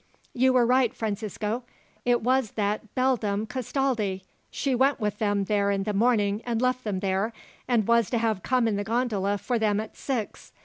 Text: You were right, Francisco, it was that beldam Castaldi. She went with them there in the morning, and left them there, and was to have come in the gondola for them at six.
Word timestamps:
You 0.33 0.53
were 0.53 0.65
right, 0.65 0.95
Francisco, 0.95 1.61
it 2.05 2.23
was 2.23 2.53
that 2.53 2.95
beldam 2.95 3.45
Castaldi. 3.45 4.23
She 4.49 4.73
went 4.73 4.99
with 4.99 5.19
them 5.19 5.43
there 5.43 5.69
in 5.69 5.83
the 5.83 5.93
morning, 5.93 6.41
and 6.43 6.59
left 6.59 6.83
them 6.83 7.01
there, 7.01 7.33
and 7.67 7.87
was 7.87 8.09
to 8.09 8.17
have 8.17 8.41
come 8.41 8.67
in 8.67 8.77
the 8.77 8.83
gondola 8.83 9.37
for 9.37 9.59
them 9.59 9.79
at 9.79 9.95
six. 9.95 10.53